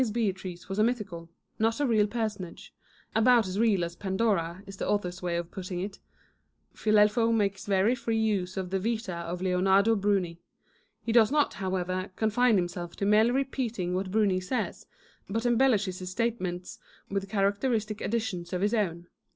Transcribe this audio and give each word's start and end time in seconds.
xxviii 0.03 0.29
LETTERS 0.29 0.31
OF 0.31 0.33
DANTE 0.33 0.35
Beatrice 0.35 0.69
was 0.69 0.79
a 0.79 0.83
mythical, 0.83 1.29
not 1.59 1.79
a 1.79 1.85
real 1.85 2.07
personage— 2.07 2.73
ahout 3.15 3.47
as 3.47 3.59
real 3.59 3.83
as 3.83 3.95
Pandora, 3.95 4.63
is 4.65 4.77
the 4.77 4.89
author's 4.89 5.21
way 5.21 5.37
of 5.37 5.51
putting 5.51 5.79
it— 5.79 5.99
Filelfo 6.75 7.31
makes 7.31 7.67
very 7.67 7.93
free 7.93 8.17
use 8.17 8.57
of 8.57 8.71
the 8.71 8.79
Vita 8.79 9.13
of 9.15 9.43
Leonardo 9.43 9.95
Bruni. 9.95 10.39
He 11.03 11.11
does 11.11 11.31
not, 11.31 11.53
however, 11.53 12.09
confine 12.15 12.55
himself 12.55 12.95
to 12.95 13.05
merely 13.05 13.29
repeating 13.29 13.93
what 13.93 14.09
Bruni 14.09 14.39
says, 14.39 14.87
hut 15.31 15.45
embellishes 15.45 15.99
his 15.99 16.09
statements 16.09 16.79
with 17.11 17.29
characteristic 17.29 18.01
additions 18.01 18.53
of 18.53 18.61
his 18.61 18.73
own. 18.73 19.05